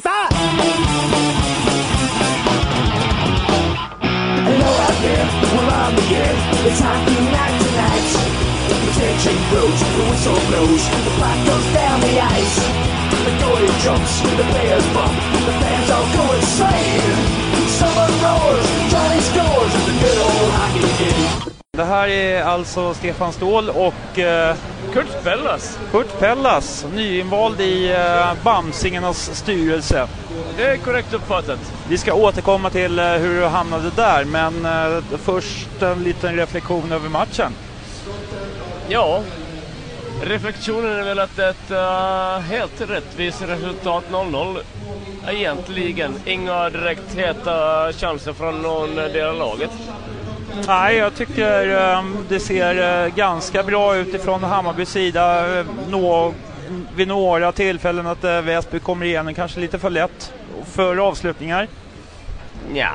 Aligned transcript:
fight! 0.00 0.32
Hello 4.46 4.70
out 4.86 4.98
there, 5.04 5.26
we're 5.52 5.68
on 5.68 5.92
the 5.96 6.06
air. 6.16 6.34
It's 6.64 6.80
hockey 6.80 7.18
night 7.28 7.56
tonight. 7.60 8.08
The 8.72 8.90
tension 8.96 9.36
grows, 9.50 9.80
the 9.80 10.04
whistle 10.08 10.40
blows, 10.48 10.84
the 10.88 11.12
puck 11.20 11.38
goes 11.44 11.66
down 11.74 12.00
the 12.00 12.14
ice. 12.20 12.56
The 13.24 13.32
goalie 13.42 13.74
jumps, 13.84 14.20
the 14.22 14.44
players 14.52 14.86
bump, 14.94 15.16
Det 21.76 21.84
här 21.84 22.08
är 22.08 22.42
alltså 22.42 22.94
Stefan 22.94 23.32
Ståhl 23.32 23.70
och 23.70 24.18
eh, 24.18 24.56
Kurt 24.92 25.24
Pellas. 25.24 25.78
Kurt 25.90 26.18
Pellas, 26.18 26.86
nyinvald 26.94 27.60
i 27.60 27.92
eh, 27.92 28.32
Bamsingarnas 28.44 29.36
styrelse. 29.36 30.08
Det 30.56 30.64
är 30.64 30.76
korrekt 30.76 31.14
uppfattat. 31.14 31.72
Vi 31.88 31.98
ska 31.98 32.14
återkomma 32.14 32.70
till 32.70 32.98
eh, 32.98 33.04
hur 33.04 33.40
du 33.40 33.46
hamnade 33.46 33.90
där, 33.96 34.24
men 34.24 34.64
eh, 34.64 35.02
först 35.18 35.82
en 35.82 36.02
liten 36.02 36.36
reflektion 36.36 36.92
över 36.92 37.08
matchen. 37.08 37.52
Ja, 38.88 39.22
reflektionen 40.22 40.96
är 40.96 41.02
väl 41.02 41.18
att 41.18 41.38
ett 41.38 41.70
uh, 41.70 42.38
helt 42.38 42.80
rättvist 42.80 43.42
resultat 43.42 44.04
0-0 44.10 44.58
egentligen. 45.28 46.14
Inga 46.24 46.70
direkt 46.70 47.14
heta 47.14 47.92
chanser 47.92 48.32
från 48.32 48.62
någon 48.62 48.94
del 48.94 49.28
av 49.28 49.36
laget. 49.36 49.70
Nej, 50.66 50.96
jag 50.96 51.14
tycker 51.14 51.68
ehm, 51.68 52.16
det 52.28 52.40
ser 52.40 53.04
eh, 53.04 53.14
ganska 53.14 53.62
bra 53.62 53.96
ut 53.96 54.14
ifrån 54.14 54.42
Hammarbys 54.42 54.90
sida. 54.90 55.58
Eh, 55.58 55.66
nå, 55.88 56.34
vid 56.96 57.08
några 57.08 57.52
tillfällen 57.52 58.06
att 58.06 58.24
eh, 58.24 58.40
Väsby 58.40 58.78
kommer 58.78 59.06
igenom 59.06 59.34
kanske 59.34 59.60
lite 59.60 59.78
för 59.78 59.90
lätt 59.90 60.32
för 60.64 60.96
avslutningar. 60.96 61.68
Ja, 62.74 62.92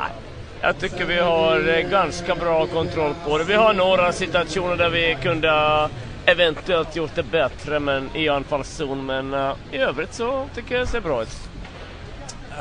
jag 0.61 0.79
tycker 0.79 1.05
vi 1.05 1.19
har 1.19 1.81
ganska 1.89 2.35
bra 2.35 2.65
kontroll 2.65 3.13
på 3.25 3.37
det. 3.37 3.43
Vi 3.43 3.53
har 3.53 3.73
några 3.73 4.13
situationer 4.13 4.75
där 4.75 4.89
vi 4.89 5.17
kunde 5.21 5.89
eventuellt 6.25 6.95
gjort 6.95 7.15
det 7.15 7.23
bättre 7.23 7.79
men 7.79 8.09
i 8.13 8.29
anfallszon, 8.29 9.05
men 9.05 9.33
uh, 9.33 9.53
i 9.71 9.77
övrigt 9.77 10.13
så 10.13 10.45
tycker 10.55 10.75
jag 10.75 10.83
det 10.83 10.91
ser 10.91 11.01
bra 11.01 11.21
ut. 11.21 11.49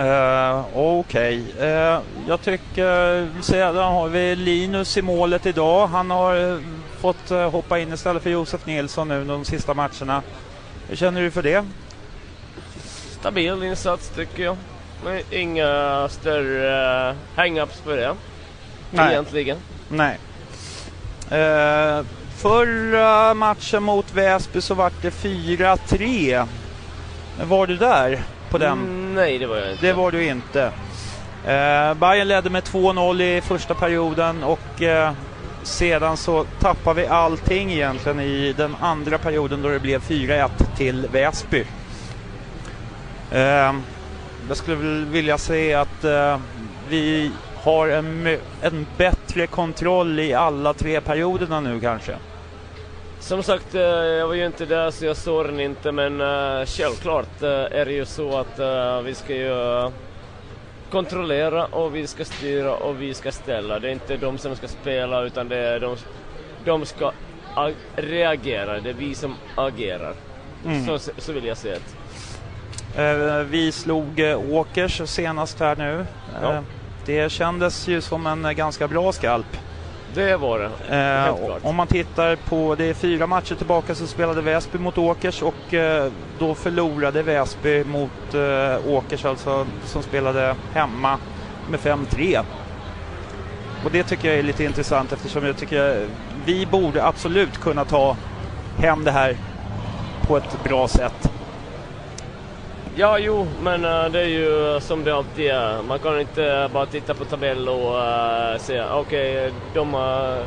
Uh, 0.00 0.64
Okej, 0.75 1.44
okay. 1.56 1.69
uh, 1.69 2.00
jag 2.28 2.42
tycker 2.42 3.42
sedan 3.42 3.92
har 3.92 4.08
vi 4.08 4.36
Linus 4.36 4.97
i 4.97 5.03
målet 5.03 5.47
idag. 5.47 5.86
Han 5.86 6.11
har 6.11 6.36
uh, 6.36 6.61
fått 7.00 7.30
hoppa 7.53 7.78
in 7.78 7.92
istället 7.92 8.22
för 8.22 8.30
Josef 8.30 8.66
Nilsson 8.66 9.08
nu 9.08 9.25
de 9.25 9.44
sista 9.44 9.75
matcherna. 9.75 10.22
Hur 10.88 10.97
känner 10.97 11.20
du 11.20 11.30
för 11.30 11.42
det? 11.42 11.64
Stabil 13.20 13.62
insats 13.62 14.08
tycker 14.08 14.42
jag. 14.42 14.56
Men 15.05 15.20
inga 15.30 16.08
större 16.08 17.10
uh, 17.10 17.16
hang-ups 17.36 17.83
på 17.84 17.91
det. 17.91 18.14
Nej. 18.91 19.12
Egentligen. 19.12 19.58
Nej. 19.88 20.19
förra 22.36 23.34
matchen 23.34 23.83
mot 23.83 24.14
Väsby 24.14 24.60
så 24.60 24.75
var 24.75 24.92
det 25.03 25.10
4-3. 25.10 26.47
Var 27.42 27.66
du 27.66 27.77
där? 27.77 28.22
På 28.50 28.58
den? 28.58 29.14
Nej, 29.14 29.39
det 29.39 29.47
var 29.47 29.56
jag 29.56 29.70
inte. 29.70 29.86
Det 29.86 29.92
var 29.92 30.11
du 30.11 30.25
inte. 30.25 30.62
Eh, 31.44 31.94
Bayern 31.94 32.28
ledde 32.28 32.50
med 32.50 32.62
2-0 32.62 33.22
i 33.22 33.41
första 33.41 33.75
perioden 33.75 34.44
och 34.44 34.83
eh, 34.83 35.12
sedan 35.62 36.16
så 36.16 36.44
tappade 36.44 37.00
vi 37.00 37.06
allting 37.06 37.72
egentligen 37.72 38.20
i 38.20 38.55
den 38.56 38.77
andra 38.80 39.19
perioden 39.19 39.62
då 39.62 39.69
det 39.69 39.80
blev 39.80 40.00
4-1 40.03 40.48
till 40.77 41.06
Väsby. 41.12 41.64
Eh, 43.30 43.75
jag 44.48 44.56
skulle 44.56 45.05
vilja 45.06 45.38
säga 45.38 45.81
att 45.81 46.05
eh, 46.05 46.38
vi 46.88 47.31
har 47.55 47.88
en, 47.88 48.38
en 48.62 48.86
bättre 48.97 49.47
kontroll 49.47 50.20
i 50.20 50.34
alla 50.34 50.75
tre 50.75 51.00
perioderna 51.00 51.60
nu 51.60 51.81
kanske. 51.81 52.16
Som 53.26 53.42
sagt, 53.42 53.75
eh, 53.75 53.81
jag 53.81 54.26
var 54.26 54.34
ju 54.34 54.47
inte 54.47 54.66
där 54.66 54.91
så 54.91 55.04
jag 55.04 55.16
såg 55.16 55.47
den 55.47 55.60
inte 55.60 55.92
men 55.92 56.20
uh, 56.20 56.66
självklart 56.66 57.42
uh, 57.42 57.48
är 57.48 57.84
det 57.84 57.92
ju 57.92 58.04
så 58.04 58.38
att 58.38 58.60
vi 59.04 59.14
ska 59.14 59.34
ju 59.34 59.91
kontrollera 60.91 61.65
och 61.65 61.94
vi 61.94 62.06
ska 62.06 62.25
styra 62.25 62.75
och 62.75 63.03
vi 63.03 63.15
ska 63.15 63.32
ställa. 63.32 63.78
Det 63.78 63.88
är 63.88 63.92
inte 63.92 64.16
de 64.16 64.38
som 64.38 64.56
ska 64.56 64.69
spela 64.69 65.22
utan 65.22 65.48
det 65.48 65.56
är 65.56 65.81
de, 65.81 65.97
de 66.65 66.86
ska 66.86 67.12
reagera. 67.97 68.81
Det 68.81 68.91
är 68.91 68.94
vi 68.94 69.15
som 69.15 69.34
agerar. 69.54 70.15
Mm. 70.65 70.86
Så, 70.86 70.98
så 71.19 71.32
vill 71.32 71.44
jag 71.44 71.56
se 71.56 71.76
det. 72.94 73.44
vi 73.44 73.72
slog 73.72 74.20
Åkers 74.50 75.00
senast 75.04 75.60
här 75.60 75.76
nu. 75.76 76.06
Ja. 76.42 76.62
det 77.06 77.32
kändes 77.32 77.88
ju 77.88 78.00
som 78.00 78.26
en 78.26 78.56
ganska 78.56 78.88
bra 78.88 79.12
skalp. 79.12 79.56
Det 80.16 80.37
var 80.37 80.59
det, 80.59 80.97
eh, 80.97 81.66
Om 81.66 81.77
man 81.77 81.87
tittar 81.87 82.37
på, 82.37 82.75
det 82.75 82.84
är 82.84 82.94
fyra 82.94 83.27
matcher 83.27 83.54
tillbaka 83.54 83.94
så 83.94 84.06
spelade 84.06 84.43
Väsby 84.43 84.78
mot 84.78 84.99
Åkers 84.99 85.43
och 85.43 85.75
eh, 85.75 86.12
då 86.38 86.54
förlorade 86.54 87.22
Väsby 87.22 87.84
mot 87.84 88.34
eh, 88.34 88.88
Åkers 88.88 89.25
alltså, 89.25 89.66
som 89.84 90.03
spelade 90.03 90.54
hemma 90.72 91.19
med 91.71 91.81
5-3. 91.81 92.41
Och 93.84 93.91
det 93.91 94.03
tycker 94.03 94.28
jag 94.28 94.38
är 94.38 94.43
lite 94.43 94.65
intressant 94.65 95.12
eftersom 95.12 95.47
jag 95.47 95.56
tycker 95.56 96.06
vi 96.44 96.66
borde 96.66 97.04
absolut 97.04 97.60
kunna 97.60 97.84
ta 97.84 98.16
hem 98.78 99.04
det 99.04 99.10
här 99.10 99.37
på 100.27 100.37
ett 100.37 100.65
bra 100.65 100.88
sätt. 100.88 101.25
Ja, 102.99 103.19
jo, 103.19 103.47
men 103.62 103.84
uh, 103.84 104.09
det 104.11 104.21
är 104.21 104.27
ju 104.27 104.81
som 104.81 105.05
det 105.05 105.15
alltid 105.17 105.47
är. 105.47 105.83
Man 105.83 105.99
kan 105.99 106.21
inte 106.21 106.71
bara 106.73 106.87
titta 106.87 107.15
på 107.15 107.25
tabell 107.25 107.69
och 107.69 107.95
uh, 107.95 108.59
säga 108.59 108.95
okej, 108.95 109.47
okay, 109.47 109.53
de 109.75 109.95
har 109.95 110.43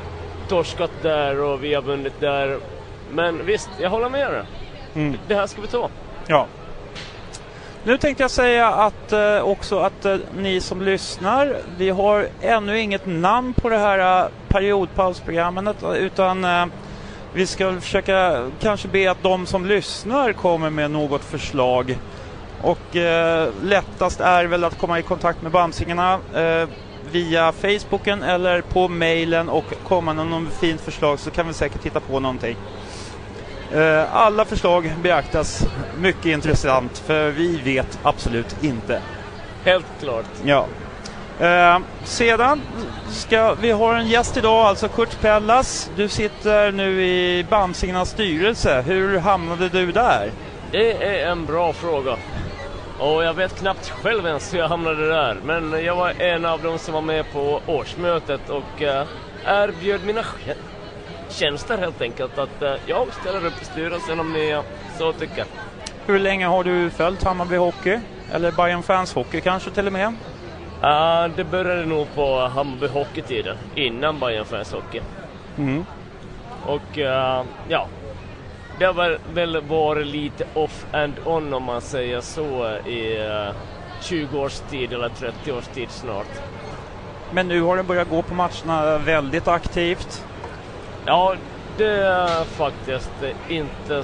torskat 0.48 0.92
där 1.02 1.40
och 1.40 1.64
vi 1.64 1.74
har 1.74 1.82
vunnit 1.82 2.14
där. 2.20 2.60
Men 3.12 3.46
visst, 3.46 3.70
jag 3.80 3.90
håller 3.90 4.10
med 4.10 4.32
dig. 4.32 4.44
Mm. 4.96 5.18
Det 5.28 5.36
här 5.36 5.48
ska 5.48 5.62
vi 5.62 5.68
ta. 5.68 5.90
Ja. 6.28 6.48
Nu 7.84 7.98
tänkte 7.98 8.24
jag 8.24 8.32
säga 8.32 8.68
att 8.68 9.14
uh, 9.14 9.42
också 9.42 9.80
att 9.80 10.06
uh, 10.06 10.18
ni 10.38 10.62
som 10.62 10.81
lyssnar, 10.81 11.56
vi 11.78 11.90
har 11.90 12.28
ännu 12.42 12.80
inget 12.80 13.06
namn 13.06 13.54
på 13.54 13.70
det 13.70 13.78
här 13.78 14.24
uh, 14.24 14.30
periodpausprogrammet 14.48 15.76
utan 15.96 16.46
vi 17.34 17.48
ska 17.48 17.74
försöka 17.81 18.48
kanske 18.60 18.88
be 18.88 19.12
att 19.12 19.24
de 19.24 19.46
som 19.46 19.66
lyssnar 19.66 20.34
kommer 20.34 20.70
med 20.70 20.92
något 20.92 21.24
förslag. 21.24 21.98
Och 22.62 22.96
eh, 22.96 23.50
lättast 23.64 24.20
är 24.20 24.46
väl 24.46 24.64
att 24.64 24.78
komma 24.78 25.00
i 25.00 25.02
kontakt 25.02 25.42
med 25.42 25.52
Bamsingarna 25.52 26.20
eh, 26.36 26.70
via 27.12 27.52
Facebooken 27.52 28.24
eller 28.24 28.62
på 28.62 28.88
mejlen 28.88 29.50
och 29.50 29.66
komma 29.88 30.14
med 30.14 30.28
något 30.28 30.53
fint 30.53 30.81
förslag 30.81 31.19
så 31.19 31.31
kan 31.31 31.48
vi 31.48 31.53
säkert 31.53 31.81
titta 31.81 32.00
på 32.00 32.19
någonting. 32.19 32.58
Eh, 33.74 34.16
alla 34.16 34.46
förslag 34.46 34.92
beaktas. 35.02 35.68
Mycket 35.98 36.25
intressant 36.25 36.98
för 36.98 37.30
vi 37.30 37.58
vet 37.58 38.00
absolut 38.03 38.64
inte. 38.64 39.02
Helt 39.64 39.86
klart. 40.00 40.25
Ja. 40.44 40.66
Eh, 41.40 41.80
sedan 42.03 42.62
ska 43.09 43.53
vi 43.53 43.72
ha 43.72 43.98
en 43.98 44.08
gäst 44.08 44.38
idag, 44.38 44.66
alltså 44.66 44.88
Kurt 44.88 45.22
Pellas. 45.22 45.92
Du 45.96 46.08
sitter 46.08 46.72
nu 46.72 47.06
i 47.06 47.46
Bamsingarnas 47.50 48.09
styrelse. 48.09 48.81
Hur 48.81 49.19
hamnade 49.19 49.69
du 49.69 49.92
där? 49.92 50.31
Det 50.72 51.03
är 51.03 51.31
en 51.31 51.46
bra 51.46 51.74
fråga. 51.74 52.18
Och 53.00 53.24
jag 53.24 53.34
vet 53.34 53.60
knappt 53.60 53.90
själv 53.90 54.26
ens 54.26 54.54
hur 54.54 54.60
jag 54.60 54.68
hamnade 54.68 55.08
där. 55.08 55.38
Men 55.44 55.84
jag 55.86 55.96
var 55.96 56.22
en 56.22 56.46
av 56.46 56.62
dem 56.62 56.78
som 56.78 56.94
var 56.94 57.02
med 57.02 57.32
på 57.34 57.62
årsmötet 57.68 58.50
och 58.50 58.82
uh, 58.82 59.04
erbjöd 59.46 60.06
mina 60.06 60.24
tjänster 61.30 61.78
helt 61.78 62.02
enkelt. 62.02 62.38
Att 62.38 62.62
uh, 62.62 62.74
jag 62.86 63.08
ställer 63.22 63.46
upp 63.46 63.62
i 63.62 63.66
styrelsen 63.66 64.20
om 64.20 64.34
ni 64.34 64.54
uh, 64.54 64.62
så 64.98 65.14
tycker. 65.14 65.46
Hur 66.06 66.20
länge 66.20 66.48
har 66.48 66.64
du 66.64 66.90
följt 66.90 67.24
Hammarby 67.24 67.56
Hockey? 67.56 68.00
Eller 68.34 68.52
Bayern 68.52 68.84
Fans 68.84 69.13
Hockey 69.13 69.42
kanske 69.42 69.72
till 69.72 69.88
och 69.88 69.94
med? 69.94 70.07
Uh, 70.07 71.36
det 71.36 71.44
började 71.44 71.86
nog 71.86 72.07
på 72.16 72.40
Hammarby 72.40 72.88
Hockey-tiden, 72.88 73.57
innan 73.75 74.19
Bayern 74.19 74.45
Fans 74.45 74.74
Hockey. 74.74 75.02
Mm. 75.57 75.86
Och 76.66 76.98
uh, 76.98 77.44
ja, 77.69 77.88
det 78.80 78.86
har 78.86 79.18
väl 79.34 79.62
varit 79.62 80.08
lite 80.08 80.46
off 80.54 80.86
and 80.92 81.14
on 81.26 81.54
om 81.54 81.64
man 81.64 81.81
säger 81.81 82.22
så 82.22 82.78
i 82.88 83.18
uh, 83.18 83.56
20 84.02 84.40
års 84.40 84.60
tid 84.60 84.94
eller 84.94 85.10
30 85.10 85.52
års 85.52 85.68
tid 85.68 85.90
snart. 85.90 86.28
Men 87.31 87.48
nu 87.48 87.62
har 87.62 87.78
du 87.78 87.84
börjat 87.84 88.10
gå 88.10 88.22
på 88.22 88.34
matcherna 88.34 88.98
väldigt 88.98 89.48
aktivt. 89.48 90.26
Ja, 91.06 91.36
det 91.78 92.04
är 92.04 92.44
faktiskt 92.44 93.12
inte 93.50 94.04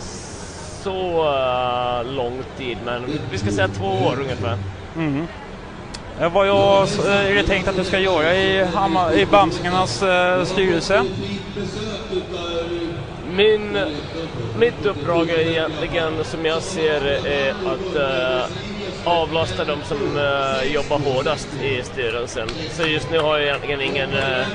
så 0.84 1.24
uh, 1.24 2.14
lång 2.16 2.44
tid, 2.58 2.78
men 2.86 3.04
vi 3.32 3.38
ska 3.38 3.52
säga 3.52 3.68
två 3.68 3.86
år 3.86 4.20
ungefär. 4.20 4.58
Mm. 4.96 5.28
Vad 6.34 6.48
jag, 6.48 6.82
eh, 6.84 7.32
är 7.32 7.36
det 7.36 7.44
tänkt 7.44 7.68
att 7.68 7.76
du 7.76 7.84
ska 7.84 8.00
göra 8.00 8.36
i, 8.36 8.68
i 9.22 9.26
Bamsingarnas 9.26 10.04
styrelse? 10.46 11.04
Min, 13.36 13.78
mitt 14.58 14.86
uppdrag 14.86 15.30
är 15.30 15.40
egentligen, 15.40 16.24
som 16.24 16.46
jag 16.46 16.62
ser 16.62 17.02
det, 17.02 17.18
är 17.18 17.52
att 17.52 17.96
uh, 17.96 18.58
avlasta 19.06 19.66
de 19.66 19.84
som 19.84 19.98
uh, 19.98 20.74
jobbar 20.74 21.00
hårdast 21.00 21.48
i 21.64 21.84
styrelsen. 21.84 22.50
Så 22.72 22.84
just 22.84 23.12
nu 23.12 23.20
har 23.20 23.38
jag 23.38 23.48
egentligen 23.48 23.82
ingen 23.82 24.10
uh, 24.10 24.48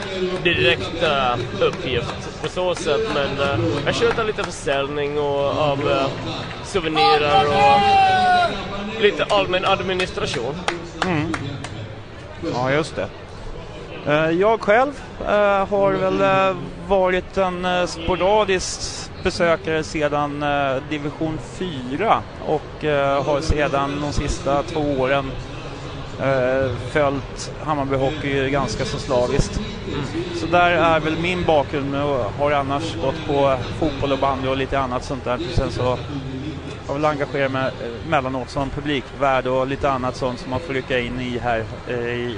direkt 0.45 1.03
uh, 1.03 1.65
uppgift 1.67 2.43
på 2.43 2.49
så 2.49 2.75
sätt, 2.75 3.01
men 3.15 3.61
uh, 3.61 3.67
jag 3.87 3.95
sköter 3.95 4.25
lite 4.25 4.45
försäljning 4.45 5.19
och, 5.19 5.45
av 5.45 6.09
souvenirer 6.65 7.47
och 7.47 7.81
lite 9.03 9.25
allmän 9.25 9.65
administration. 9.65 10.55
Mm. 11.07 11.35
Ja, 12.55 12.73
just 12.73 12.97
det. 12.97 13.09
Eh, 14.07 14.31
jag 14.31 14.61
själv 14.61 15.01
eh, 15.21 15.69
har 15.69 15.93
väl 15.93 16.21
eh, 16.21 16.57
varit 16.89 17.37
en 17.37 17.89
sporadisk 17.89 18.81
besökare 19.23 19.85
sedan 19.85 20.45
division 20.91 21.39
4 21.55 22.23
och 22.47 22.85
har 23.25 23.41
sedan 23.41 24.01
de 24.01 24.13
sista 24.13 24.63
två 24.63 24.81
åren 24.81 25.31
följt 26.93 27.53
Hammarby 27.65 27.97
Hockey 27.97 28.51
ganska 28.51 28.85
så 28.85 28.99
slaviskt. 28.99 29.61
Så 30.35 30.47
där 30.47 30.71
är 30.71 31.01
väl 31.01 31.19
min 31.19 31.45
bakgrund 31.45 31.95
och 31.95 32.25
har 32.39 32.51
annars 32.51 32.97
gått 32.97 33.27
på 33.27 33.57
fotboll 33.79 34.13
och 34.13 34.19
bandy 34.19 34.49
och 34.49 34.57
lite 34.57 34.79
annat 34.79 35.05
sånt 35.05 35.25
där. 35.25 35.39
Sen 35.55 35.71
så 35.71 35.99
har 36.87 36.95
väl 36.95 37.05
engagerat 37.05 37.53
mig 37.53 37.71
mellanåt 38.09 38.51
som 38.51 38.71
publikvärd 38.71 39.47
och 39.47 39.67
lite 39.67 39.91
annat 39.91 40.17
sånt 40.17 40.39
som 40.39 40.51
man 40.51 40.61
får 40.61 40.75
rycka 40.75 41.01
in 41.01 41.21
i 41.21 41.39
här 41.39 41.65
i 41.91 42.37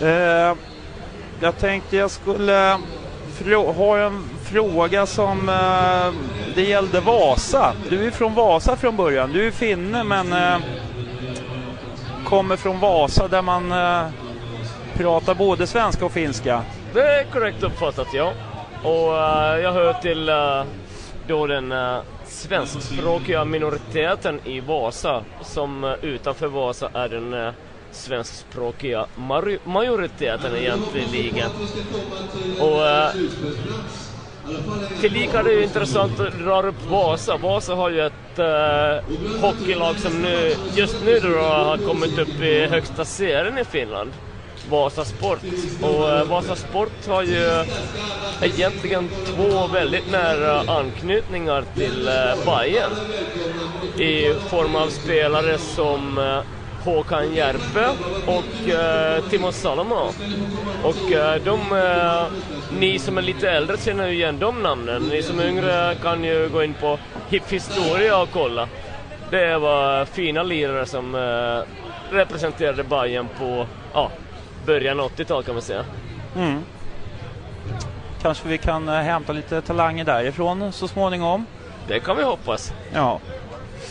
Eh, 0.00 0.54
Jag 1.42 1.58
tänkte 1.58 1.96
jag 1.96 2.10
skulle 2.10 2.78
ha 3.76 3.98
en 3.98 4.24
fråga 4.44 5.06
som 5.06 5.48
eh, 5.48 6.12
det 6.54 6.62
gällde 6.62 7.00
Vasa. 7.00 7.72
Du 7.90 8.06
är 8.06 8.10
från 8.10 8.34
Vasa 8.34 8.76
från 8.76 8.96
början. 8.96 9.32
Du 9.32 9.46
är 9.46 9.50
finne 9.50 10.04
men 10.04 10.32
eh, 10.32 10.58
kommer 12.24 12.56
från 12.56 12.80
Vasa 12.80 13.28
där 13.28 13.42
man 13.42 13.72
eh, 13.72 14.08
pratar 14.94 15.34
både 15.34 15.66
svenska 15.66 16.04
och 16.04 16.12
finska. 16.12 16.62
Det 16.94 17.02
är 17.02 17.24
korrekt 17.24 17.62
uppfattat 17.62 18.06
ja. 18.12 18.32
Och 18.82 19.12
uh, 19.12 19.62
jag 19.62 19.72
hör 19.72 19.92
till 19.92 20.28
uh, 20.28 20.62
då 21.26 21.46
den 21.46 21.72
uh, 21.72 21.98
svenskspråkiga 22.24 23.44
minoriteten 23.44 24.40
i 24.44 24.60
Vasa 24.60 25.24
som 25.42 25.84
uh, 25.84 25.94
utanför 26.02 26.46
Vasa 26.46 26.90
är 26.94 27.08
den 27.08 27.34
uh, 27.34 27.50
svenskspråkiga 27.92 29.06
majoriteten 29.64 30.56
egentligen. 30.56 31.50
Och 32.60 32.86
eh, 32.86 33.10
tillika 35.00 35.38
är 35.38 35.44
det 35.44 35.52
ju 35.52 35.62
intressant 35.62 36.20
att 36.20 36.38
dra 36.38 36.62
upp 36.62 36.90
Vasa. 36.90 37.36
Vasa 37.36 37.74
har 37.74 37.90
ju 37.90 38.00
ett 38.00 38.38
äh, 38.38 39.40
hockeylag 39.40 39.98
som 39.98 40.22
nu, 40.22 40.54
just 40.74 41.04
nu 41.04 41.20
då 41.20 41.38
har 41.38 41.76
kommit 41.76 42.18
upp 42.18 42.42
i 42.42 42.66
högsta 42.66 43.04
serien 43.04 43.58
i 43.58 43.64
Finland. 43.64 44.10
Vasa 44.70 45.04
Sport. 45.04 45.38
Och 45.82 46.10
äh, 46.10 46.24
Vasa 46.24 46.56
Sport 46.56 47.06
har 47.08 47.22
ju 47.22 47.64
egentligen 48.42 49.08
två 49.26 49.66
väldigt 49.66 50.10
nära 50.10 50.60
anknytningar 50.60 51.64
till 51.74 52.08
äh, 52.08 52.44
Bayern 52.46 52.92
i 53.98 54.34
form 54.48 54.76
av 54.76 54.88
spelare 54.88 55.58
som 55.58 56.18
äh, 56.18 56.59
Håkan 56.84 57.34
Järpe 57.34 57.88
och 58.26 58.68
eh, 58.68 59.24
Timo 59.24 59.52
Salomo. 59.52 60.12
Och 60.84 61.12
eh, 61.12 61.42
de, 61.42 61.60
eh, 61.76 62.26
ni 62.78 62.98
som 62.98 63.18
är 63.18 63.22
lite 63.22 63.50
äldre 63.50 63.76
känner 63.78 64.06
ju 64.06 64.14
igen 64.14 64.38
de 64.38 64.62
namnen. 64.62 65.02
Ni 65.02 65.22
som 65.22 65.40
är 65.40 65.46
yngre 65.46 65.94
kan 66.02 66.24
ju 66.24 66.48
gå 66.48 66.62
in 66.62 66.74
på 66.74 66.98
HIP 67.28 67.52
Historia 67.52 68.22
och 68.22 68.28
kolla. 68.32 68.68
Det 69.30 69.58
var 69.58 70.04
fina 70.04 70.42
lirare 70.42 70.86
som 70.86 71.14
eh, 71.14 71.62
representerade 72.16 72.84
Bayern 72.84 73.28
på 73.38 73.66
ja, 73.92 74.10
början 74.66 75.00
av 75.00 75.10
80-talet 75.10 75.46
kan 75.46 75.54
man 75.54 75.62
säga. 75.62 75.84
Mm. 76.36 76.62
Kanske 78.22 78.48
vi 78.48 78.58
kan 78.58 78.88
eh, 78.88 78.94
hämta 78.94 79.32
lite 79.32 79.62
talanger 79.62 80.04
därifrån 80.04 80.72
så 80.72 80.88
småningom. 80.88 81.46
Det 81.88 82.00
kan 82.00 82.16
vi 82.16 82.22
hoppas. 82.22 82.72
Ja. 82.94 83.20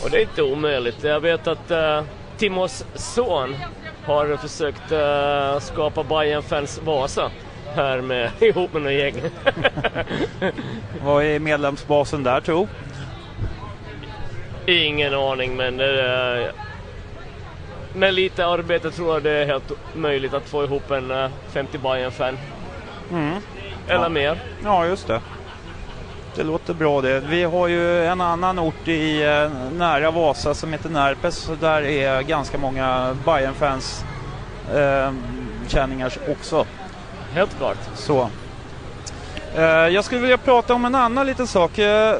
Och 0.04 0.10
det 0.10 0.16
är 0.16 0.22
inte 0.22 0.42
omöjligt. 0.42 1.04
Jag 1.04 1.20
vet 1.20 1.46
att 1.46 1.70
uh, 1.70 2.02
Timos 2.40 2.84
son 2.94 3.56
har 4.04 4.36
försökt 4.36 4.92
uh, 4.92 5.60
skapa 5.60 6.04
Bayern 6.04 6.42
fans 6.42 6.80
Vasa 6.84 7.30
här 7.74 8.00
med, 8.00 8.30
ihop 8.40 8.72
med 8.72 8.82
några 8.82 8.96
gäng. 8.96 9.14
Vad 11.04 11.24
är 11.24 11.38
medlemsbasen 11.38 12.22
där 12.22 12.40
tro? 12.40 12.68
Ingen 14.66 15.14
aning 15.14 15.56
men 15.56 15.80
uh, 15.80 16.46
med 17.94 18.14
lite 18.14 18.46
arbete 18.46 18.90
tror 18.90 19.12
jag 19.12 19.22
det 19.22 19.30
är 19.30 19.46
helt 19.46 19.72
möjligt 19.94 20.34
att 20.34 20.48
få 20.48 20.64
ihop 20.64 20.90
en 20.90 21.10
uh, 21.10 21.30
50 21.52 21.78
Bayern 21.78 22.10
fan 22.10 22.38
mm. 23.10 23.34
Eller 23.88 24.02
ja. 24.02 24.08
mer. 24.08 24.38
Ja, 24.64 24.86
just 24.86 25.06
det. 25.06 25.20
Det 26.34 26.42
låter 26.42 26.74
bra 26.74 27.00
det. 27.00 27.20
Vi 27.20 27.44
har 27.44 27.68
ju 27.68 28.06
en 28.06 28.20
annan 28.20 28.58
ort 28.58 28.88
i 28.88 29.22
eh, 29.22 29.50
nära 29.72 30.10
Vasa 30.10 30.54
som 30.54 30.72
heter 30.72 30.88
Närpes. 30.88 31.50
Där 31.60 31.82
är 31.82 32.22
ganska 32.22 32.58
många 32.58 33.16
bayern 33.24 33.54
fans 33.54 34.04
eh, 34.74 35.12
känningar 35.68 36.12
också. 36.28 36.66
Helt 37.34 37.58
klart. 37.58 37.78
Så. 37.94 38.28
Eh, 39.54 39.64
jag 39.64 40.04
skulle 40.04 40.20
vilja 40.20 40.38
prata 40.38 40.74
om 40.74 40.84
en 40.84 40.94
annan 40.94 41.26
liten 41.26 41.46
sak. 41.46 41.78
Jag 41.78 42.18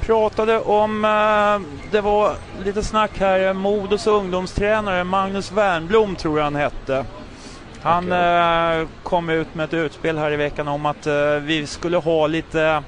pratade 0.00 0.58
om, 0.58 1.04
eh, 1.04 1.90
det 1.90 2.00
var 2.00 2.34
lite 2.64 2.82
snack 2.82 3.18
här, 3.18 3.52
Modos 3.52 4.06
ungdomstränare 4.06 5.04
Magnus 5.04 5.52
Wernblom 5.52 6.16
tror 6.16 6.38
jag 6.38 6.44
han 6.44 6.56
hette. 6.56 7.04
Han 7.82 8.06
okay. 8.06 8.80
eh, 8.80 8.88
kom 9.02 9.30
ut 9.30 9.54
med 9.54 9.64
ett 9.64 9.74
utspel 9.74 10.18
här 10.18 10.30
i 10.30 10.36
veckan 10.36 10.68
om 10.68 10.86
att 10.86 11.06
eh, 11.06 11.34
vi 11.40 11.66
skulle 11.66 11.96
ha 11.96 12.26
lite 12.26 12.82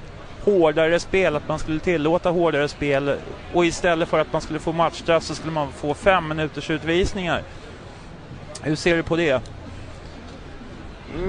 hårdare 0.44 1.00
spel, 1.00 1.36
att 1.36 1.48
man 1.48 1.58
skulle 1.58 1.80
tillåta 1.80 2.30
hårdare 2.30 2.68
spel 2.68 3.16
och 3.52 3.66
istället 3.66 4.08
för 4.08 4.18
att 4.18 4.32
man 4.32 4.42
skulle 4.42 4.58
få 4.58 4.72
matchstraff 4.72 5.22
så 5.22 5.34
skulle 5.34 5.52
man 5.52 5.72
få 5.72 5.94
fem 5.94 6.28
minuters 6.28 6.70
utvisningar. 6.70 7.42
Hur 8.62 8.76
ser 8.76 8.96
du 8.96 9.02
på 9.02 9.16
det? 9.16 9.42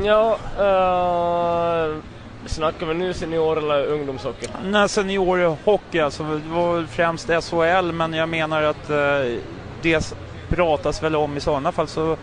Ja, 0.04 0.38
uh, 0.60 1.98
snackar 2.46 2.86
vi 2.86 2.94
nu 2.94 3.14
senior 3.14 3.58
eller 3.58 3.86
ungdomshockey? 3.86 4.48
Nej, 4.66 4.90
seniorhockey 4.90 6.00
alltså. 6.00 6.24
Det 6.24 6.50
var 6.50 6.86
främst 6.86 7.28
SHL, 7.28 7.92
men 7.92 8.14
jag 8.14 8.30
menar 8.30 8.64
att 8.64 8.90
uh, 8.90 9.40
det 9.82 10.14
pratas 10.50 11.04
väl 11.04 11.16
om 11.16 11.38
i 11.38 11.40
sådana 11.40 11.72
fall 11.72 11.88
så 11.88 12.18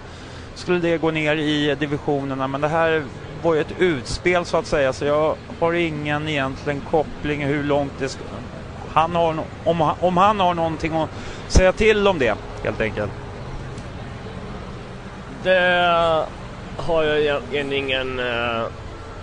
skulle 0.55 0.79
det 0.79 0.99
gå 0.99 1.11
ner 1.11 1.37
i 1.37 1.75
divisionerna. 1.75 2.49
Men 2.49 2.61
det 2.61 2.69
här 2.69 3.05
var 3.43 3.55
ju 3.55 3.61
ett 3.61 3.81
utspel 3.81 4.45
så 4.45 4.57
att 4.57 4.67
säga 4.67 4.93
så 4.93 5.05
jag 5.05 5.37
har 5.61 5.73
ingen 5.73 6.29
egentligen 6.29 6.81
koppling 6.91 7.45
hur 7.45 7.65
långt 7.65 7.93
det 7.99 8.09
ska... 8.09 8.21
Han 8.93 9.15
har, 9.15 9.45
om, 9.65 9.93
om 10.01 10.17
han 10.17 10.41
har 10.41 10.55
någonting 10.55 10.93
att 10.97 11.11
säga 11.49 11.73
till 11.73 12.09
om 12.09 12.19
det 12.19 12.35
helt 12.65 12.81
enkelt. 12.81 13.11
Det 15.43 16.27
har 16.77 17.03
jag 17.03 17.21
egentligen 17.21 17.73
ingen 17.73 18.21
uh, 18.21 18.67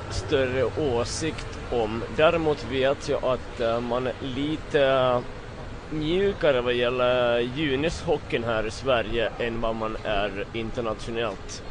större 0.09 0.63
åsikt 0.63 1.59
om. 1.71 2.03
Däremot 2.15 2.65
vet 2.71 3.09
jag 3.09 3.23
att 3.23 3.61
uh, 3.61 3.79
man 3.79 4.07
är 4.07 4.13
lite 4.21 5.21
mjukare 5.89 6.61
vad 6.61 6.73
gäller 6.73 7.39
junishockeyn 7.39 8.43
här 8.43 8.67
i 8.67 8.71
Sverige 8.71 9.31
än 9.39 9.61
vad 9.61 9.75
man 9.75 9.97
är 10.03 10.45
internationellt. 10.53 11.63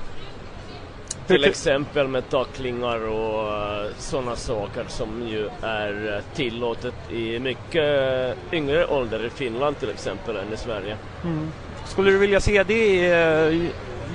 Till 1.26 1.44
exempel 1.44 2.08
med 2.08 2.30
tacklingar 2.30 3.08
och 3.08 3.52
uh, 3.52 3.90
sådana 3.98 4.36
saker 4.36 4.84
som 4.88 5.28
ju 5.28 5.48
är 5.62 6.22
tillåtet 6.34 6.94
i 7.10 7.38
mycket 7.38 8.36
yngre 8.52 8.86
ålder 8.86 9.26
i 9.26 9.30
Finland 9.30 9.78
till 9.78 9.90
exempel 9.90 10.36
än 10.36 10.52
i 10.52 10.56
Sverige. 10.56 10.96
Mm. 11.24 11.52
Skulle 11.86 12.10
du 12.10 12.18
vilja 12.18 12.40
se 12.40 12.62
det 12.62 12.74
i 12.74 13.70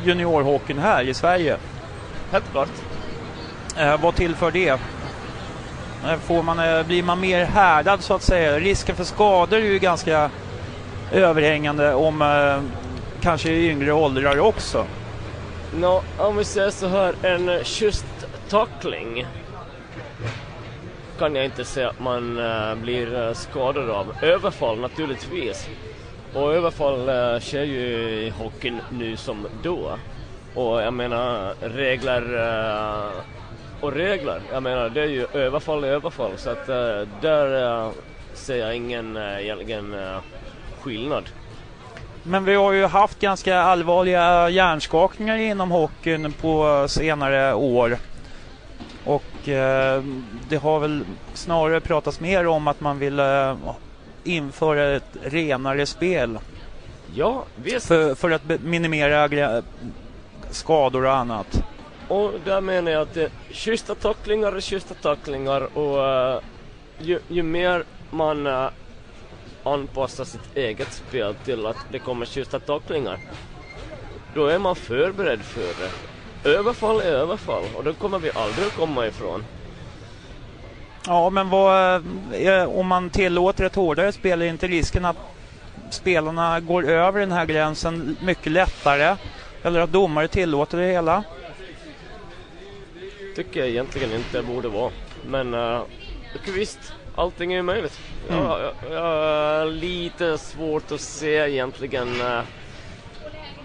juniorhockeyn 0.06 0.80
här 0.80 1.04
i 1.04 1.14
Sverige? 1.14 1.58
Helt 2.32 2.52
klart. 2.52 2.72
Uh, 3.80 4.02
vad 4.02 4.16
tillför 4.16 4.52
det? 4.52 4.80
Får 6.24 6.44
man, 6.44 6.86
blir 6.86 7.04
man 7.04 7.20
mer 7.20 7.46
härdad 7.46 8.02
så 8.02 8.14
att 8.14 8.22
säga? 8.22 8.60
Risken 8.60 8.96
för 8.96 9.04
skador 9.04 9.58
är 9.58 9.66
ju 9.66 9.80
ganska 9.80 10.30
överhängande 11.12 11.94
om 11.94 12.24
kanske 13.22 13.50
i 13.50 13.70
yngre 13.70 13.94
åldrar 13.94 14.40
också. 14.40 14.86
Nå, 15.74 16.04
om 16.18 16.38
vi 16.38 16.46
säger 16.46 16.70
så 16.70 16.88
här, 16.88 17.16
en 17.26 17.64
schysst 17.64 18.06
tackling 18.50 19.26
kan 21.20 21.36
jag 21.36 21.46
inte 21.46 21.66
säga 21.66 21.90
att 21.90 22.00
man 22.00 22.40
äh, 22.40 22.76
blir 22.76 23.16
eh, 23.16 23.34
skadad 23.34 23.90
av. 23.90 24.14
Överfall 24.22 24.80
naturligtvis. 24.80 25.70
Och 26.34 26.54
överfall 26.54 27.10
äh, 27.10 27.40
sker 27.40 27.64
ju 27.64 27.86
i 28.26 28.30
hockeyn 28.30 28.82
nu 28.92 29.18
som 29.18 29.48
då. 29.64 30.00
Och 30.56 30.82
jag 30.82 30.94
menar 30.94 31.54
regler 31.62 32.24
och 33.82 33.92
regler. 33.94 34.42
Jag 34.52 34.64
menar 34.64 34.90
det 34.90 35.02
är 35.02 35.08
ju 35.08 35.28
överfall 35.34 35.84
och 35.84 35.90
överfall 35.90 36.38
så 36.38 36.50
att 36.50 36.66
där 37.22 37.92
ser 38.34 38.56
jag 38.56 38.76
ingen 38.76 39.18
egentligen 39.18 39.96
skillnad. 40.82 41.30
Men 42.24 42.46
vi 42.46 42.56
har 42.56 42.72
ju 42.72 42.86
haft 42.86 43.20
ganska 43.20 43.60
allvarliga 43.60 44.50
hjärnskakningar 44.50 45.38
inom 45.38 45.72
hockeyn 45.72 46.32
på 46.32 46.86
senare 46.90 47.54
år. 47.54 47.98
Och 49.06 49.50
eh, 49.50 50.04
det 50.50 50.58
har 50.58 50.80
väl 50.80 51.04
snarare 51.34 51.80
pratats 51.80 52.20
mer 52.20 52.48
om 52.48 52.68
att 52.68 52.82
man 52.82 53.00
vill 53.00 53.20
eh, 53.20 53.56
införa 54.24 54.96
ett 54.96 55.18
renare 55.24 55.86
spel. 55.86 56.40
Ja, 57.16 57.44
visst. 57.56 57.88
För, 57.88 58.16
för 58.16 58.32
att 58.32 58.42
minimera 58.64 59.62
skador 60.52 61.06
och 61.06 61.16
annat. 61.16 61.64
Och 62.08 62.34
där 62.46 62.62
menar 62.62 62.92
jag 62.92 63.02
att 63.02 63.14
det, 63.14 63.32
schyssta 63.52 63.96
tacklingar 63.96 64.54
är 64.54 64.62
schyssta 64.62 64.94
tacklingar 64.94 65.78
och 65.78 65.98
uh, 65.98 66.42
ju, 67.00 67.20
ju, 67.28 67.44
mer 67.44 67.84
man 68.10 68.48
anpassar 69.74 70.24
sitt 70.26 70.58
eget 70.58 70.94
spel 70.94 71.36
till 71.46 71.66
att 71.66 71.86
det 71.92 72.00
kommer 72.00 72.26
schyssta 72.26 72.60
tacklingar 72.60 73.20
då 74.34 74.48
är 74.48 74.60
man 74.60 74.76
förberedd 74.76 75.42
för 75.42 75.62
det. 75.62 76.50
Överfall 76.50 77.02
är 77.02 77.06
överfall 77.06 77.64
och 77.76 77.84
det 77.84 77.94
kommer 77.94 78.20
vi 78.20 78.32
aldrig 78.36 78.68
att 78.68 78.76
komma 78.76 79.08
ifrån. 79.08 79.46
Ja, 81.08 81.30
men 81.30 81.50
vad, 81.50 82.04
eh, 82.34 82.64
om 82.64 82.88
man 82.88 83.10
tillåter 83.10 83.66
ett 83.66 83.76
hårdare 83.76 84.12
spel 84.12 84.42
är 84.42 84.46
inte 84.46 84.68
risken 84.68 85.06
att 85.06 85.18
spelarna 85.90 86.60
går 86.60 86.90
över 86.90 87.20
den 87.20 87.32
här 87.32 87.46
gränsen 87.46 88.18
mycket 88.22 88.52
lättare? 88.52 89.16
Eller 89.64 89.80
att 89.80 89.92
domare 89.92 90.28
tillåter 90.28 90.78
det 90.78 90.86
hela? 90.86 91.24
Tycker 93.36 93.60
jag 93.60 93.70
egentligen 93.70 94.14
inte 94.14 94.42
borde 94.42 94.68
vara. 94.68 94.92
Men 95.26 95.54
uh, 95.54 95.82
visst, 96.56 96.94
allting 97.20 97.54
är 97.54 97.62
möjligt. 97.62 98.00
Mm. 98.30 98.44
Jag, 98.44 98.62
jag, 98.62 98.92
jag 98.92 99.68
lite 99.68 100.38
svårt 100.38 100.92
att 100.92 101.02
se 101.02 101.36
egentligen 101.36 102.08
uh, 102.08 102.42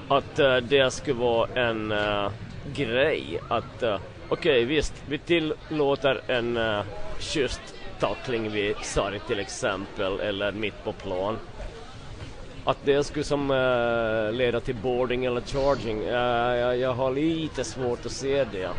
att 0.08 0.38
uh, 0.38 0.56
det 0.56 0.92
skulle 0.92 1.20
vara 1.20 1.48
en 1.54 1.92
uh, 1.92 2.30
grej. 2.74 3.40
Att 3.48 3.82
okej, 3.82 3.98
okay, 4.28 4.64
visst, 4.64 4.94
vi 5.08 5.18
tillåter 5.18 6.20
en 6.26 6.56
uh, 6.56 6.82
schysst 7.20 7.74
tackling 8.00 8.50
vid 8.50 8.76
sarg 8.82 9.20
till 9.26 9.40
exempel, 9.40 10.20
eller 10.20 10.52
mitt 10.52 10.84
på 10.84 10.92
plan 10.92 11.38
att 12.66 12.78
det 12.84 13.04
skulle 13.04 13.24
som 13.24 13.48
leda 14.32 14.60
till 14.60 14.74
boarding 14.74 15.24
eller 15.24 15.40
charging, 15.40 16.02
jag, 16.02 16.76
jag, 16.78 16.92
har 16.94 17.12
lite 17.12 17.64
svårt 17.64 18.06
att 18.06 18.12
se 18.12 18.44
det. 18.44 18.70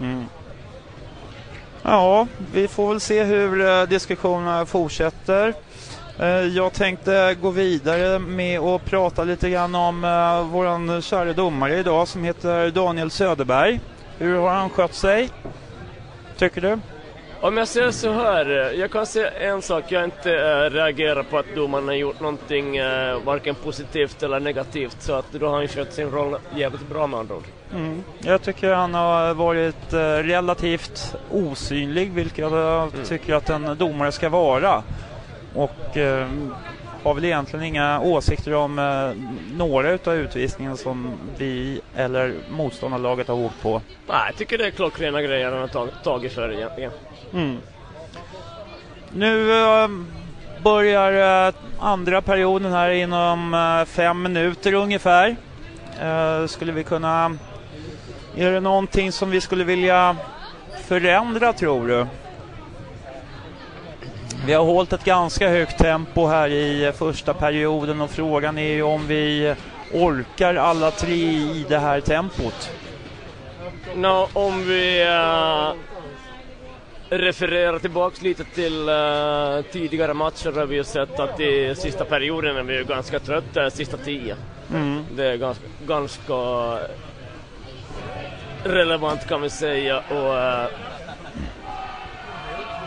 Mm. 0.00 0.24
Ja, 1.88 2.26
vi 2.52 2.68
får 2.68 2.88
väl 2.88 3.00
se 3.00 3.22
hur 3.22 3.66
eh, 3.66 3.82
diskussionerna 3.82 4.66
fortsätter. 4.66 5.54
Eh, 6.20 6.28
jag 6.28 6.72
tänkte 6.72 7.36
gå 7.42 7.50
vidare 7.50 8.18
med 8.18 8.60
att 8.60 8.84
prata 8.84 9.24
lite 9.24 9.50
grann 9.50 9.74
om 9.74 10.00
vår 10.00 10.42
våran 10.42 11.02
kära 11.02 11.32
domare 11.32 11.78
idag 11.78 12.08
som 12.08 12.24
heter 12.24 12.70
Daniel 12.70 13.10
Söderberg. 13.10 13.80
Hur 14.18 14.38
har 14.38 14.50
han 14.50 14.70
skött 14.70 14.94
sig? 14.94 15.30
Tycker 16.36 16.60
du? 16.60 16.78
Om 17.40 17.56
jag 17.56 17.68
säger 17.68 17.90
så 17.90 18.12
här, 18.12 18.46
jag 18.78 18.90
kan 18.90 19.06
säga 19.06 19.30
en 19.30 19.62
sak, 19.62 19.84
jag 19.88 20.04
inte 20.04 20.32
äh, 20.32 20.70
reagerar 20.70 21.22
på 21.22 21.38
att 21.38 21.54
domaren 21.54 21.88
har 21.88 21.94
gjort 21.94 22.20
någonting 22.20 22.76
äh, 22.76 23.18
varken 23.24 23.54
positivt 23.54 24.22
eller 24.22 24.40
negativt 24.40 24.96
så 24.98 25.12
att 25.12 25.32
då 25.32 25.48
har 25.48 25.56
han 25.56 25.68
skött 25.68 25.92
sin 25.92 26.10
roll 26.10 26.36
jävligt 26.56 26.88
bra 26.88 27.06
med 27.06 27.20
andra 27.20 27.34
ord. 27.34 27.44
Mm. 27.74 28.02
Jag 28.20 28.42
tycker 28.42 28.72
han 28.72 28.94
har 28.94 29.34
varit 29.34 29.92
äh, 29.92 29.98
relativt 29.98 31.14
osynlig, 31.30 32.12
vilket 32.12 32.38
jag 32.38 32.94
mm. 32.94 33.06
tycker 33.06 33.34
att 33.34 33.50
en 33.50 33.76
domare 33.78 34.12
ska 34.12 34.28
vara. 34.28 34.82
Och 35.54 35.96
har 37.06 37.14
väl 37.14 37.24
egentligen 37.24 37.64
inga 37.64 38.00
åsikter 38.00 38.54
om 38.54 38.78
eh, 38.78 39.10
några 39.56 39.90
utav 39.90 40.14
utvisningarna 40.14 40.76
som 40.76 41.12
vi 41.38 41.80
eller 41.96 42.34
motståndarlaget 42.50 43.28
har 43.28 43.34
åkt 43.34 43.62
på. 43.62 43.82
Nej, 44.08 44.22
jag 44.26 44.36
tycker 44.36 44.58
det 44.58 44.66
är 44.66 44.70
klockrena 44.70 45.22
grejer 45.22 45.50
han 45.50 45.60
har 45.60 45.68
tag 45.68 45.88
tagit 46.04 46.32
för 46.32 46.52
egentligen. 46.52 46.90
Mm. 47.32 47.56
Nu 49.12 49.52
eh, 49.62 49.88
börjar 50.62 51.46
eh, 51.48 51.54
andra 51.78 52.22
perioden 52.22 52.72
här 52.72 52.90
inom 52.90 53.54
eh, 53.54 53.84
fem 53.84 54.22
minuter 54.22 54.72
ungefär. 54.72 55.36
Eh, 56.02 56.46
skulle 56.46 56.72
vi 56.72 56.84
kunna... 56.84 57.36
Är 58.38 58.52
det 58.52 58.60
någonting 58.60 59.12
som 59.12 59.30
vi 59.30 59.40
skulle 59.40 59.64
vilja 59.64 60.16
förändra 60.86 61.52
tror 61.52 61.88
du? 61.88 62.06
Vi 64.46 64.52
har 64.52 64.64
hållit 64.64 64.92
ett 64.92 65.04
ganska 65.04 65.48
högt 65.48 65.78
tempo 65.78 66.26
här 66.26 66.48
i 66.48 66.92
första 66.96 67.34
perioden 67.34 68.00
och 68.00 68.10
frågan 68.10 68.58
är 68.58 68.74
ju 68.74 68.82
om 68.82 69.06
vi 69.06 69.54
orkar 69.92 70.54
alla 70.54 70.90
tre 70.90 71.14
i 71.14 71.66
det 71.68 71.78
här 71.78 72.00
tempot. 72.00 72.70
No, 73.94 74.28
om 74.32 74.64
vi 74.68 75.04
uh, 75.04 75.74
refererar 77.08 77.78
tillbaks 77.78 78.22
lite 78.22 78.44
till 78.44 78.88
uh, 78.88 79.62
tidigare 79.72 80.14
matcher 80.14 80.52
har 80.52 80.66
vi 80.66 80.76
ju 80.76 80.84
sett 80.84 81.20
att 81.20 81.40
i 81.40 81.74
sista 81.74 82.04
perioden 82.04 82.56
är 82.56 82.62
vi 82.62 82.84
ganska 82.84 83.20
trötta, 83.20 83.70
sista 83.70 83.96
tio. 83.96 84.36
Mm. 84.74 85.04
Det 85.16 85.26
är 85.26 85.36
ganska, 85.36 85.64
ganska 85.86 86.34
relevant 88.64 89.28
kan 89.28 89.42
vi 89.42 89.50
säga 89.50 89.98
och 89.98 90.34
uh, 90.34 90.66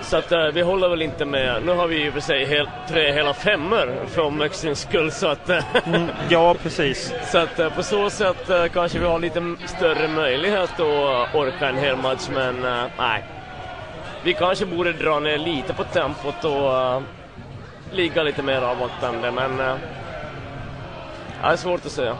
så 0.01 0.17
att 0.17 0.31
uh, 0.31 0.47
vi 0.53 0.61
håller 0.61 0.89
väl 0.89 1.01
inte 1.01 1.25
med. 1.25 1.63
Nu 1.65 1.71
har 1.71 1.87
vi 1.87 2.03
ju 2.03 2.11
för 2.11 2.19
sig 2.19 2.45
hel, 2.45 2.69
tre 2.87 3.11
hela 3.11 3.33
femmor 3.33 4.05
för 4.07 4.21
omväxlings 4.21 4.79
skull 4.79 5.11
så 5.11 5.27
att... 5.27 5.49
Uh, 5.49 5.63
mm, 5.85 6.07
ja, 6.29 6.55
precis. 6.63 7.13
Så 7.31 7.37
att 7.37 7.59
uh, 7.59 7.75
på 7.75 7.83
så 7.83 8.09
sätt 8.09 8.49
kanske 8.73 8.99
vi 8.99 9.05
har 9.05 9.19
lite 9.19 9.55
större 9.65 10.07
möjlighet 10.07 10.79
att 10.79 11.35
orka 11.35 11.69
en 11.69 11.77
hel 11.77 11.97
match 11.97 12.29
men 12.33 12.61
nej. 12.97 13.23
Vi 14.23 14.33
kanske 14.33 14.65
borde 14.65 14.93
dra 14.93 15.19
ner 15.19 15.37
lite 15.37 15.73
på 15.73 15.83
tempot 15.83 16.45
och 16.45 17.03
ligga 17.91 18.23
lite 18.23 18.43
mer 18.43 18.61
avvaktande 18.61 19.31
men 19.31 19.57
det 19.57 19.77
är 21.41 21.55
svårt 21.55 21.85
att 21.85 21.91
säga. 21.91 22.17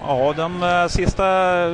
Ja, 0.00 0.34
de 0.36 0.88
sista 0.90 1.64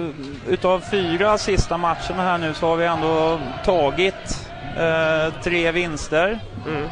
utav 0.48 0.80
fyra 0.80 1.38
sista 1.38 1.78
matcherna 1.78 2.22
här 2.22 2.38
nu 2.38 2.54
så 2.54 2.66
har 2.66 2.76
vi 2.76 2.86
ändå 2.86 3.40
tagit 3.64 4.44
Eh, 4.76 5.32
tre 5.42 5.72
vinster. 5.72 6.38
Mm. 6.66 6.88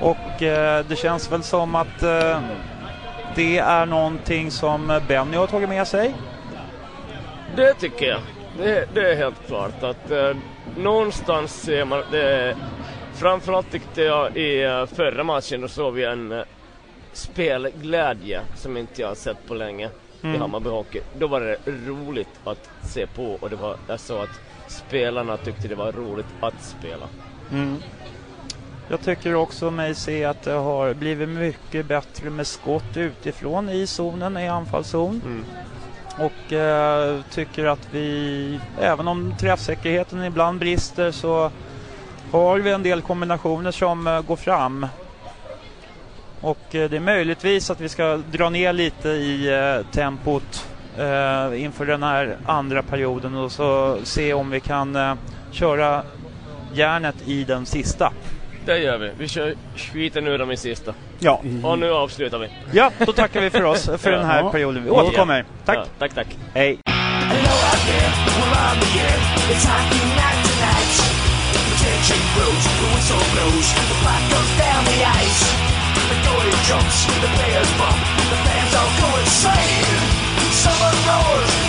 Och 0.00 0.42
eh, 0.42 0.84
det 0.88 0.96
känns 0.96 1.32
väl 1.32 1.42
som 1.42 1.74
att 1.74 2.02
eh, 2.02 2.40
det 3.34 3.58
är 3.58 3.86
någonting 3.86 4.50
som 4.50 5.00
Benny 5.08 5.36
har 5.36 5.46
tagit 5.46 5.68
med 5.68 5.88
sig. 5.88 6.14
Det 7.56 7.74
tycker 7.74 8.06
jag. 8.06 8.20
Det, 8.58 8.88
det 8.94 9.12
är 9.12 9.16
helt 9.16 9.46
klart 9.46 9.82
att 9.82 10.10
eh, 10.10 10.36
någonstans 10.76 11.62
ser 11.62 11.84
man 11.84 12.02
det. 12.10 12.56
Framförallt 13.14 13.70
tyckte 13.70 14.02
jag 14.02 14.36
i 14.36 14.66
uh, 14.66 14.86
förra 14.86 15.24
matchen 15.24 15.60
då 15.60 15.68
såg 15.68 15.94
vi 15.94 16.04
en 16.04 16.32
uh, 16.32 16.42
spelglädje 17.12 18.40
som 18.56 18.76
inte 18.76 19.00
jag 19.00 19.08
har 19.08 19.14
sett 19.14 19.48
på 19.48 19.54
länge 19.54 19.88
mm. 20.24 20.36
i 20.36 20.38
Hammarby 20.38 20.68
Hockey. 20.68 21.00
Då 21.18 21.26
var 21.26 21.40
det 21.40 21.56
roligt 21.66 22.40
att 22.44 22.70
se 22.82 23.06
på 23.06 23.38
och 23.40 23.50
det 23.50 23.56
var, 23.56 23.76
jag 23.88 24.00
såg 24.00 24.22
att 24.22 24.40
spelarna 24.68 25.36
tyckte 25.36 25.68
det 25.68 25.74
var 25.74 25.92
roligt 25.92 26.26
att 26.40 26.62
spela. 26.62 27.06
Mm. 27.52 27.76
Jag 28.88 29.00
tycker 29.00 29.34
också 29.34 29.70
mig 29.70 29.94
se 29.94 30.24
att 30.24 30.42
det 30.42 30.52
har 30.52 30.94
blivit 30.94 31.28
mycket 31.28 31.86
bättre 31.86 32.30
med 32.30 32.46
skott 32.46 32.96
utifrån 32.96 33.70
i 33.70 33.86
zonen, 33.86 34.36
i 34.36 34.48
anfallszon. 34.48 35.20
Mm. 35.24 35.44
Och 36.18 36.52
eh, 36.52 37.20
tycker 37.30 37.64
att 37.64 37.88
vi, 37.90 38.60
även 38.80 39.08
om 39.08 39.34
träffsäkerheten 39.40 40.24
ibland 40.24 40.58
brister 40.58 41.10
så 41.10 41.50
har 42.30 42.58
vi 42.58 42.70
en 42.70 42.82
del 42.82 43.02
kombinationer 43.02 43.70
som 43.70 44.06
eh, 44.06 44.20
går 44.20 44.36
fram. 44.36 44.86
Och 46.44 46.74
eh, 46.74 46.90
det 46.90 46.96
är 46.96 47.00
möjligtvis 47.00 47.70
att 47.70 47.80
vi 47.80 47.88
ska 47.88 48.16
dra 48.16 48.50
ner 48.50 48.72
lite 48.72 49.08
i 49.08 49.48
eh, 49.48 49.86
tempot 49.92 50.66
eh, 50.98 51.62
inför 51.62 51.86
den 51.86 52.02
här 52.02 52.36
andra 52.46 52.82
perioden 52.82 53.34
och 53.34 53.52
så 53.52 53.98
se 54.02 54.34
om 54.34 54.50
vi 54.50 54.60
kan 54.60 55.18
köra 55.50 56.02
järnet 56.74 57.14
i 57.26 57.44
den 57.44 57.66
sista. 57.66 58.12
Det 58.66 58.78
gör 58.78 58.98
vi. 58.98 59.10
Vi 59.18 59.28
kör 59.28 59.54
skiten 59.76 60.26
ur 60.26 60.38
dem 60.38 60.50
i 60.50 60.56
sista. 60.56 60.94
Ja. 61.18 61.42
Och 61.62 61.78
nu 61.78 61.90
avslutar 61.90 62.38
vi. 62.38 62.48
Ja, 62.72 62.90
då 62.98 63.12
tackar 63.12 63.40
vi 63.40 63.50
för 63.50 63.64
oss 63.64 63.90
för 63.98 64.10
den 64.10 64.24
här 64.24 64.40
ja. 64.40 64.50
perioden. 64.50 64.84
Vi 64.84 64.90
återkommer. 64.90 65.44
Tack. 65.64 65.76
Ja, 65.76 65.84
tack, 65.98 66.14
tack. 66.14 66.36
Hej. 66.54 66.78
Jumps, 76.66 77.06
the 77.06 77.28
players 77.36 77.70
bump, 77.78 77.98
the 78.30 78.38
fans 78.44 78.74
all 78.74 78.92
go 79.00 79.08
insane. 79.20 80.00
Summer 80.52 80.92
roars, 81.06 81.63